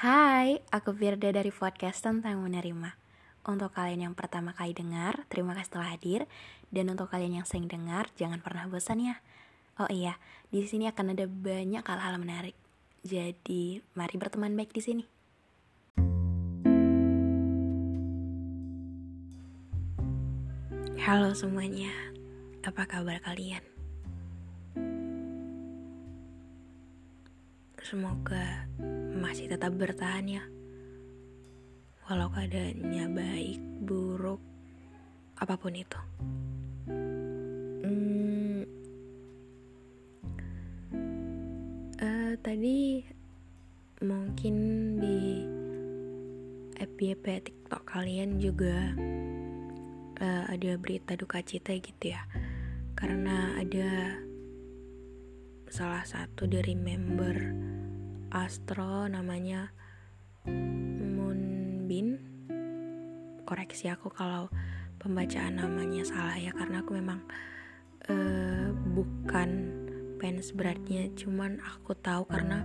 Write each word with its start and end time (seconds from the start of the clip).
Hai, 0.00 0.64
aku 0.72 0.96
Firda 0.96 1.28
dari 1.28 1.52
podcast 1.52 2.00
tentang 2.00 2.40
menerima. 2.40 2.96
Untuk 3.44 3.76
kalian 3.76 4.08
yang 4.08 4.16
pertama 4.16 4.56
kali 4.56 4.72
dengar, 4.72 5.28
terima 5.28 5.52
kasih 5.52 5.76
telah 5.76 5.92
hadir. 5.92 6.24
Dan 6.72 6.88
untuk 6.88 7.12
kalian 7.12 7.36
yang 7.36 7.44
sering 7.44 7.68
dengar, 7.68 8.08
jangan 8.16 8.40
pernah 8.40 8.64
bosan 8.64 9.04
ya. 9.04 9.20
Oh 9.76 9.84
iya, 9.92 10.16
di 10.48 10.64
sini 10.64 10.88
akan 10.88 11.12
ada 11.12 11.28
banyak 11.28 11.84
hal-hal 11.84 12.16
menarik. 12.16 12.56
Jadi, 13.04 13.84
mari 13.92 14.16
berteman 14.16 14.56
baik 14.56 14.72
di 14.72 14.80
sini. 14.80 15.04
Halo 21.04 21.36
semuanya, 21.36 21.92
apa 22.64 22.88
kabar 22.88 23.20
kalian? 23.20 23.60
Semoga 27.84 28.64
masih 29.20 29.52
tetap 29.52 29.76
bertahan 29.76 30.24
ya. 30.24 30.44
Walau 32.08 32.32
keadaannya 32.32 33.06
baik, 33.12 33.60
buruk, 33.84 34.40
apa 35.36 35.54
pun 35.60 35.76
itu. 35.76 36.00
Hmm, 37.84 38.64
uh, 42.00 42.32
tadi 42.40 43.04
mungkin 44.00 44.54
di 44.98 45.44
FYP 46.80 47.24
TikTok 47.44 47.84
kalian 47.84 48.40
juga 48.40 48.96
uh, 50.18 50.44
ada 50.48 50.80
berita 50.80 51.14
duka 51.14 51.44
cita 51.44 51.76
gitu 51.76 52.16
ya. 52.16 52.24
Karena 52.96 53.54
ada 53.60 54.16
salah 55.70 56.02
satu 56.02 56.50
dari 56.50 56.74
member 56.74 57.36
Astro 58.30 59.10
namanya 59.10 59.74
Moonbin 60.46 62.18
koreksi 63.42 63.90
aku 63.90 64.06
kalau 64.14 64.46
pembacaan 65.02 65.58
namanya 65.58 66.06
salah 66.06 66.38
ya 66.38 66.54
karena 66.54 66.86
aku 66.86 66.94
memang 66.94 67.26
uh, 68.06 68.70
bukan 68.94 69.50
fans 70.22 70.54
beratnya. 70.54 71.10
Cuman 71.18 71.58
aku 71.58 71.98
tahu 71.98 72.22
karena 72.30 72.62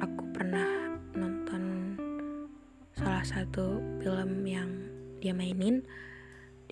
aku 0.00 0.22
pernah 0.32 0.96
nonton 1.12 1.62
salah 2.96 3.26
satu 3.26 3.82
film 4.00 4.48
yang 4.48 4.70
dia 5.20 5.36
mainin 5.36 5.84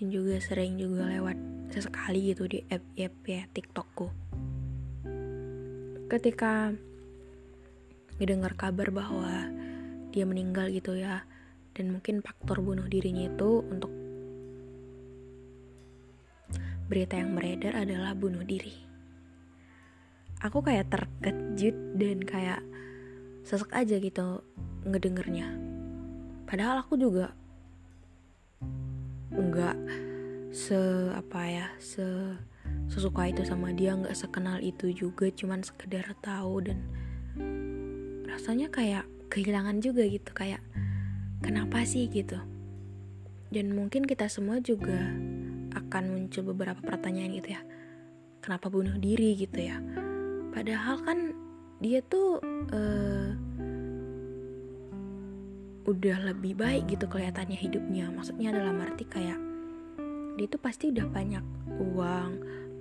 dan 0.00 0.08
juga 0.08 0.40
sering 0.40 0.80
juga 0.80 1.10
lewat 1.12 1.36
sesekali 1.68 2.32
gitu 2.32 2.48
di 2.48 2.64
FYP 2.72 3.52
TikTokku. 3.52 4.08
Ketika 6.08 6.72
ngedengar 8.20 8.56
kabar 8.56 8.88
bahwa 8.92 9.48
dia 10.12 10.24
meninggal 10.28 10.68
gitu 10.72 10.96
ya. 10.98 11.24
Dan 11.72 11.96
mungkin 11.96 12.20
faktor 12.20 12.60
bunuh 12.60 12.84
dirinya 12.84 13.32
itu 13.32 13.64
untuk 13.64 13.88
berita 16.92 17.16
yang 17.16 17.32
beredar 17.32 17.72
adalah 17.80 18.12
bunuh 18.12 18.44
diri. 18.44 18.76
Aku 20.44 20.60
kayak 20.60 20.92
terkejut 20.92 21.96
dan 21.96 22.20
kayak 22.20 22.60
sesek 23.46 23.72
aja 23.72 23.96
gitu 23.96 24.44
ngedengernya. 24.84 25.48
Padahal 26.44 26.84
aku 26.84 27.00
juga 27.00 27.32
enggak 29.32 29.78
se 30.52 30.76
apa 31.16 31.40
ya 31.48 31.66
se 31.80 32.04
sesuka 32.92 33.32
itu 33.32 33.40
sama 33.48 33.72
dia 33.72 33.96
nggak 33.96 34.12
sekenal 34.12 34.60
itu 34.60 34.92
juga 34.92 35.32
cuman 35.32 35.64
sekedar 35.64 36.12
tahu 36.20 36.68
dan 36.68 36.84
rasanya 38.42 38.74
kayak 38.74 39.06
kehilangan 39.30 39.78
juga 39.78 40.02
gitu 40.02 40.34
kayak 40.34 40.58
kenapa 41.46 41.86
sih? 41.86 42.10
gitu. 42.10 42.42
Dan 43.54 43.70
mungkin 43.70 44.02
kita 44.02 44.26
semua 44.26 44.58
juga 44.58 44.98
akan 45.78 46.04
muncul 46.10 46.50
beberapa 46.50 46.82
pertanyaan 46.82 47.38
gitu 47.38 47.54
ya. 47.54 47.62
Kenapa 48.42 48.66
bunuh 48.66 48.98
diri? 48.98 49.38
gitu 49.38 49.62
ya. 49.62 49.78
Padahal 50.50 51.06
kan 51.06 51.18
dia 51.78 52.02
tuh 52.02 52.42
uh, 52.74 53.30
udah 55.86 56.34
lebih 56.34 56.58
baik 56.58 56.90
gitu 56.90 57.06
kelihatannya 57.06 57.54
hidupnya. 57.54 58.10
Maksudnya 58.10 58.50
dalam 58.50 58.74
arti 58.82 59.06
kayak 59.06 59.38
dia 60.34 60.50
tuh 60.50 60.58
pasti 60.58 60.90
udah 60.90 61.06
banyak 61.06 61.46
uang 61.78 62.30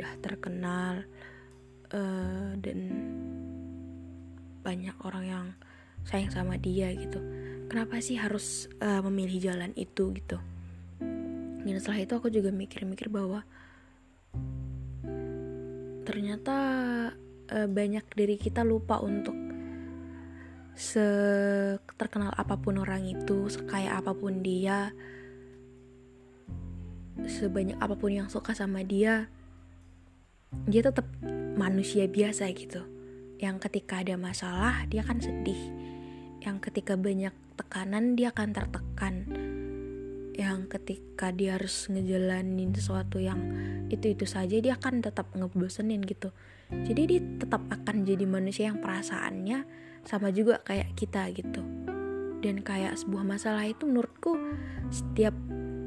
udah 0.01 0.13
terkenal 0.25 1.05
uh, 1.93 2.49
dan 2.57 2.79
banyak 4.61 4.95
orang 5.03 5.25
yang 5.25 5.45
sayang 6.05 6.33
sama 6.33 6.57
dia 6.57 6.89
gitu. 6.93 7.21
Kenapa 7.69 8.01
sih 8.01 8.17
harus 8.17 8.67
uh, 8.81 9.01
memilih 9.05 9.51
jalan 9.51 9.71
itu 9.77 10.13
gitu? 10.15 10.37
Dan 11.61 11.77
setelah 11.77 12.01
itu 12.01 12.13
aku 12.17 12.27
juga 12.33 12.49
mikir-mikir 12.49 13.07
bahwa 13.07 13.45
ternyata 16.03 16.57
uh, 17.53 17.69
banyak 17.69 18.05
dari 18.17 18.35
kita 18.35 18.65
lupa 18.65 18.97
untuk 18.99 19.37
se 20.73 21.05
terkenal 21.99 22.33
apa 22.33 22.57
pun 22.57 22.81
orang 22.81 23.05
itu 23.05 23.51
sekaya 23.51 24.01
apa 24.01 24.15
pun 24.17 24.41
dia 24.41 24.89
sebanyak 27.21 27.77
apa 27.77 27.93
pun 27.93 28.11
yang 28.17 28.27
suka 28.31 28.55
sama 28.57 28.81
dia 28.81 29.29
dia 30.65 30.81
tetap 30.81 31.05
manusia 31.53 32.07
biasa 32.09 32.49
gitu 32.55 32.81
yang 33.41 33.57
ketika 33.57 34.05
ada 34.05 34.15
masalah 34.21 34.85
dia 34.85 35.01
akan 35.01 35.17
sedih. 35.17 35.61
Yang 36.45 36.69
ketika 36.69 36.93
banyak 36.93 37.33
tekanan 37.57 38.13
dia 38.13 38.29
akan 38.29 38.53
tertekan. 38.53 39.15
Yang 40.37 40.59
ketika 40.77 41.33
dia 41.33 41.57
harus 41.57 41.89
ngejalanin 41.89 42.71
sesuatu 42.71 43.17
yang 43.17 43.41
itu-itu 43.89 44.29
saja 44.29 44.61
dia 44.61 44.77
akan 44.77 45.01
tetap 45.01 45.33
ngebosenin 45.33 46.05
gitu. 46.05 46.29
Jadi 46.71 47.01
dia 47.09 47.19
tetap 47.41 47.65
akan 47.67 48.07
jadi 48.07 48.23
manusia 48.29 48.69
yang 48.69 48.79
perasaannya 48.79 49.65
sama 50.05 50.29
juga 50.29 50.61
kayak 50.61 50.93
kita 50.93 51.25
gitu. 51.33 51.65
Dan 52.41 52.61
kayak 52.61 52.97
sebuah 53.01 53.25
masalah 53.25 53.65
itu 53.65 53.89
menurutku 53.89 54.37
setiap 54.93 55.33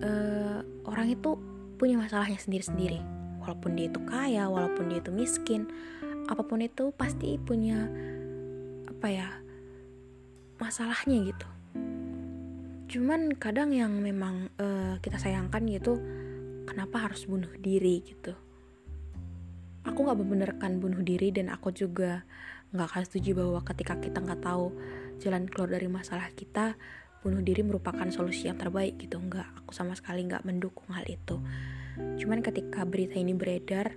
uh, 0.02 0.60
orang 0.90 1.14
itu 1.14 1.38
punya 1.78 1.98
masalahnya 1.98 2.38
sendiri-sendiri. 2.38 2.98
Walaupun 3.42 3.78
dia 3.78 3.86
itu 3.90 4.00
kaya 4.06 4.46
walaupun 4.46 4.90
dia 4.90 4.98
itu 5.02 5.10
miskin 5.10 5.70
apa 6.24 6.42
pun 6.44 6.60
itu 6.64 6.90
pasti 6.96 7.36
punya 7.36 7.88
apa 8.88 9.06
ya 9.12 9.28
masalahnya 10.56 11.18
gitu. 11.28 11.48
Cuman 12.88 13.34
kadang 13.36 13.74
yang 13.74 13.92
memang 13.98 14.48
uh, 14.60 14.96
kita 15.02 15.18
sayangkan 15.18 15.66
gitu 15.68 15.98
kenapa 16.64 17.08
harus 17.08 17.28
bunuh 17.28 17.50
diri 17.60 18.00
gitu? 18.04 18.32
Aku 19.84 20.06
nggak 20.08 20.16
membenarkan 20.16 20.80
bunuh 20.80 21.04
diri 21.04 21.28
dan 21.28 21.52
aku 21.52 21.68
juga 21.74 22.24
nggak 22.72 22.86
akan 22.88 23.02
setuju 23.04 23.44
bahwa 23.44 23.60
ketika 23.66 24.00
kita 24.00 24.18
nggak 24.24 24.40
tahu 24.40 24.72
jalan 25.20 25.44
keluar 25.46 25.76
dari 25.76 25.86
masalah 25.86 26.32
kita 26.32 26.74
bunuh 27.20 27.40
diri 27.40 27.64
merupakan 27.64 28.08
solusi 28.08 28.48
yang 28.48 28.56
terbaik 28.56 28.96
gitu. 28.96 29.20
Nggak 29.20 29.64
aku 29.64 29.76
sama 29.76 29.92
sekali 29.92 30.24
nggak 30.24 30.44
mendukung 30.48 30.88
hal 30.96 31.04
itu. 31.04 31.40
Cuman 31.94 32.40
ketika 32.40 32.82
berita 32.88 33.20
ini 33.20 33.36
beredar, 33.36 33.94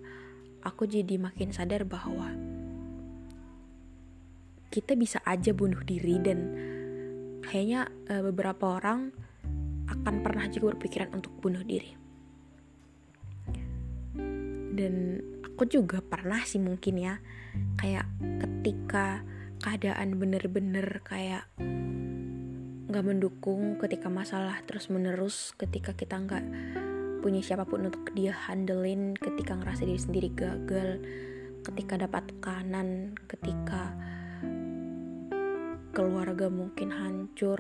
aku 0.68 0.84
jadi 0.84 1.16
makin 1.16 1.56
sadar 1.56 1.88
bahwa 1.88 2.36
kita 4.68 5.00
bisa 5.00 5.24
aja 5.24 5.56
bunuh 5.56 5.80
diri 5.88 6.20
dan 6.20 6.40
kayaknya 7.48 7.88
uh, 8.12 8.22
beberapa 8.28 8.76
orang 8.76 9.16
akan 9.88 10.16
pernah 10.20 10.46
juga 10.52 10.76
berpikiran 10.76 11.16
untuk 11.16 11.32
bunuh 11.40 11.64
diri. 11.64 11.96
Dan 14.78 15.24
aku 15.42 15.64
juga 15.66 16.04
pernah 16.04 16.44
sih 16.44 16.60
mungkin 16.60 17.02
ya 17.02 17.18
kayak 17.80 18.06
ketika 18.44 19.26
keadaan 19.64 20.22
bener-bener 20.22 21.02
kayak 21.02 21.50
nggak 22.88 23.04
mendukung 23.04 23.82
ketika 23.82 24.08
masalah 24.08 24.62
terus 24.70 24.88
menerus 24.94 25.58
ketika 25.58 25.98
kita 25.98 26.22
nggak 26.22 26.46
punya 27.28 27.44
siapa 27.44 27.68
pun 27.68 27.92
untuk 27.92 28.08
dia 28.16 28.32
handlein 28.32 29.12
ketika 29.20 29.60
ngerasa 29.60 29.84
diri 29.84 30.00
sendiri 30.00 30.30
gagal 30.32 31.04
ketika 31.68 32.00
dapat 32.00 32.24
tekanan 32.32 33.20
ketika 33.28 33.92
keluarga 35.92 36.48
mungkin 36.48 36.88
hancur 36.88 37.60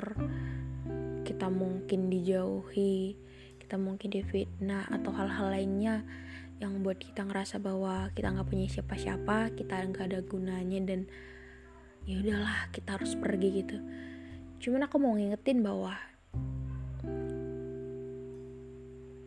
kita 1.27 1.51
mungkin 1.51 2.07
dijauhi 2.07 3.19
kita 3.59 3.75
mungkin 3.75 4.07
difitnah 4.07 4.87
atau 4.87 5.11
hal-hal 5.11 5.51
lainnya 5.51 6.07
yang 6.63 6.79
buat 6.79 7.03
kita 7.03 7.27
ngerasa 7.27 7.59
bahwa 7.59 8.07
kita 8.15 8.31
nggak 8.31 8.47
punya 8.47 8.71
siapa-siapa 8.71 9.51
kita 9.51 9.83
nggak 9.83 10.15
ada 10.15 10.23
gunanya 10.23 10.79
dan 10.87 11.11
ya 12.07 12.23
udahlah 12.23 12.71
kita 12.71 12.95
harus 12.95 13.19
pergi 13.19 13.49
gitu. 13.59 13.77
Cuman 14.63 14.87
aku 14.87 14.95
mau 14.95 15.11
ngingetin 15.11 15.59
bahwa 15.59 15.99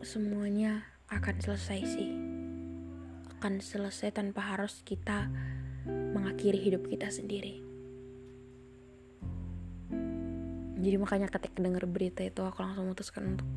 semuanya 0.01 0.81
akan 1.13 1.37
selesai 1.37 1.79
sih. 1.85 2.09
Akan 3.37 3.61
selesai 3.61 4.09
tanpa 4.13 4.41
harus 4.41 4.81
kita 4.81 5.29
mengakhiri 5.87 6.57
hidup 6.57 6.89
kita 6.89 7.09
sendiri. 7.09 7.61
Jadi 10.81 10.97
makanya 10.97 11.29
ketika 11.29 11.61
denger 11.61 11.85
berita 11.85 12.25
itu 12.25 12.41
aku 12.41 12.65
langsung 12.65 12.89
memutuskan 12.89 13.37
untuk 13.37 13.49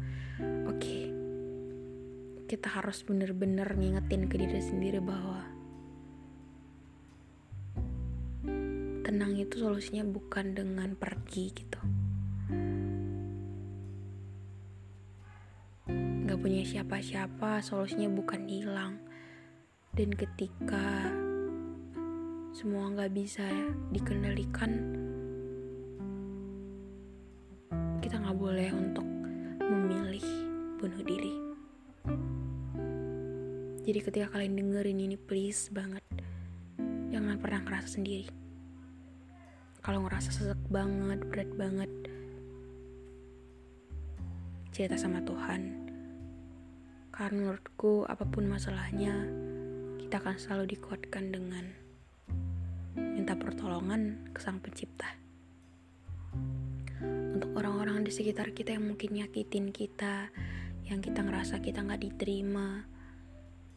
oke 0.69 0.77
okay, 0.77 1.09
kita 2.45 2.69
harus 2.69 3.01
bener-bener 3.01 3.65
ngingetin 3.65 4.29
ke 4.29 4.37
diri 4.37 4.61
sendiri 4.61 5.01
bahwa 5.01 5.41
tenang 9.09 9.41
itu 9.41 9.57
solusinya 9.57 10.05
bukan 10.05 10.53
dengan 10.53 10.93
pergi 11.01 11.45
gitu 11.57 12.04
punya 16.55 16.71
siapa-siapa 16.71 17.67
solusinya 17.67 18.07
bukan 18.15 18.47
hilang. 18.47 19.03
Dan 19.91 20.15
ketika 20.15 21.11
semua 22.55 22.95
nggak 22.95 23.11
bisa 23.11 23.43
dikendalikan 23.91 24.71
kita 27.99 28.23
nggak 28.23 28.39
boleh 28.39 28.71
untuk 28.71 29.03
memilih 29.67 30.23
bunuh 30.79 31.03
diri. 31.03 31.35
Jadi 33.83 33.99
ketika 33.99 34.31
kalian 34.39 34.55
dengerin 34.55 35.11
ini 35.11 35.19
please 35.19 35.75
banget 35.75 36.07
jangan 37.11 37.35
pernah 37.43 37.67
ngerasa 37.67 37.99
sendiri. 37.99 38.31
Kalau 39.83 40.07
ngerasa 40.07 40.31
sesek 40.31 40.63
banget 40.71 41.19
berat 41.27 41.51
banget 41.59 41.91
cerita 44.71 44.95
sama 44.95 45.19
Tuhan 45.27 45.85
karena 47.15 47.55
menurutku 47.55 48.03
apa 48.11 48.27
pun 48.27 48.51
masalahnya 48.51 49.15
kita 50.03 50.19
akan 50.19 50.35
selalu 50.35 50.75
dikuatkan 50.75 51.31
dengan 51.31 51.71
minta 52.99 53.39
pertolongan 53.39 54.35
ke 54.35 54.43
sang 54.43 54.59
pencipta. 54.59 55.07
Untuk 57.35 57.55
orang-orang 57.55 58.03
di 58.03 58.11
sekitar 58.11 58.51
kita 58.51 58.75
yang 58.75 58.91
mungkin 58.91 59.15
nyakitin 59.15 59.71
kita 59.71 60.35
yang 60.85 60.99
kita 61.01 61.25
ngerasa 61.25 61.65
kita 61.65 61.81
nggak 61.81 62.03
diterima 62.03 62.85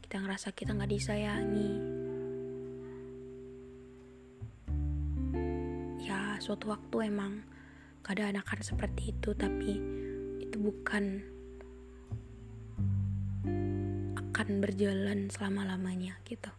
kita 0.04 0.24
ngerasa 0.24 0.51
kita 0.51 0.75
nggak 0.75 0.92
disayangi 0.92 1.72
ya 6.04 6.36
suatu 6.44 6.72
waktu 6.72 7.12
emang 7.12 7.44
keadaan 8.04 8.39
akan 8.39 8.60
seperti 8.60 9.16
itu 9.16 9.31
tapi 9.36 9.80
itu 10.44 10.56
bukan 10.60 11.24
akan 14.38 14.62
berjalan 14.62 15.34
selama-lamanya 15.34 16.13
gitu. 16.30 16.54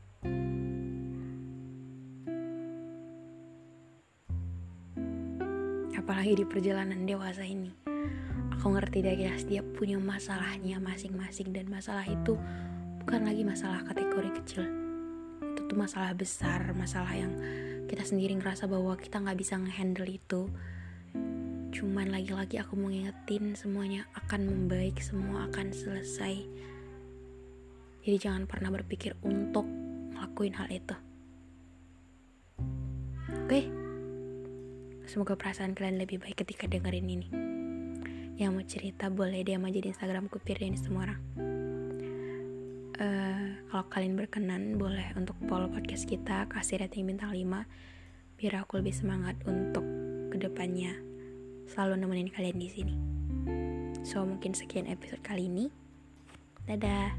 Apalagi 5.94 6.42
di 6.42 6.44
perjalanan 6.48 7.06
dewasa 7.06 7.46
ini. 7.46 7.70
Aku 8.58 8.74
ngerti 8.74 9.06
deh 9.06 9.14
ya 9.14 9.30
setiap 9.38 9.62
punya 9.78 9.94
masalahnya 10.02 10.82
masing-masing. 10.82 11.54
Dan 11.54 11.70
masalah 11.70 12.02
itu 12.02 12.34
bukan 13.06 13.22
lagi 13.22 13.46
masalah 13.46 13.86
kategori 13.86 14.42
kecil. 14.42 14.66
Itu 15.54 15.70
tuh 15.70 15.78
masalah 15.78 16.18
besar 16.18 16.74
masalah 16.74 17.14
yang 17.14 17.30
kita 17.86 18.02
sendiri 18.02 18.34
ngerasa 18.42 18.66
bahwa 18.66 18.98
kita 18.98 19.22
nggak 19.22 19.38
bisa 19.38 19.54
ngehandle 19.54 20.10
itu. 20.10 20.50
Cuman 21.70 22.10
lagi-lagi 22.10 22.58
aku 22.58 22.74
mau 22.74 22.90
ngingetin 22.90 23.54
semuanya 23.54 24.02
akan 24.18 24.50
membaik 24.50 24.98
semua 24.98 25.46
akan 25.46 25.70
selesai 25.70 26.42
jadi 28.08 28.16
jangan 28.32 28.48
pernah 28.48 28.72
berpikir 28.72 29.20
untuk 29.20 29.68
ngelakuin 30.16 30.56
hal 30.56 30.72
itu. 30.72 30.96
Oke? 33.44 33.60
Semoga 35.04 35.36
perasaan 35.36 35.76
kalian 35.76 36.00
lebih 36.00 36.16
baik 36.16 36.40
ketika 36.40 36.64
dengerin 36.64 37.04
ini. 37.04 37.28
Yang 38.40 38.50
mau 38.56 38.64
cerita 38.64 39.12
boleh 39.12 39.44
dia 39.44 39.60
aja 39.60 39.80
di 39.84 39.92
instagramku 39.92 40.40
Firdaini 40.40 40.80
semua 40.80 41.04
orang 41.04 41.20
uh, 42.98 43.46
kalau 43.70 43.84
kalian 43.88 44.14
berkenan 44.18 44.76
boleh 44.76 45.14
untuk 45.14 45.38
follow 45.46 45.70
podcast 45.70 46.04
kita 46.04 46.46
kasih 46.50 46.82
rating 46.82 47.06
bintang 47.06 47.32
5 47.32 48.38
biar 48.38 48.54
aku 48.62 48.78
lebih 48.78 48.94
semangat 48.94 49.34
untuk 49.46 49.82
ke 50.30 50.36
depannya 50.38 50.94
selalu 51.66 52.06
nemenin 52.06 52.30
kalian 52.30 52.58
di 52.58 52.68
sini. 52.70 52.94
So 54.06 54.22
mungkin 54.22 54.54
sekian 54.54 54.86
episode 54.86 55.20
kali 55.26 55.50
ini. 55.50 55.66
Dadah 56.68 57.16